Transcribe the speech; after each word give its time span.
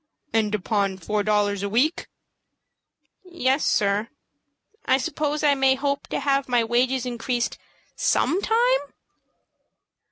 "And 0.33 0.55
upon 0.55 0.97
four 0.97 1.21
dollars 1.21 1.61
a 1.61 1.69
week?" 1.69 2.07
"Yes, 3.23 3.63
sir. 3.63 4.09
I 4.85 4.97
suppose 4.97 5.43
I 5.43 5.53
may 5.53 5.75
hope 5.75 6.07
to 6.07 6.19
have 6.19 6.49
my 6.49 6.63
wages 6.63 7.05
increased 7.05 7.59
some 7.95 8.41
time?" 8.41 8.89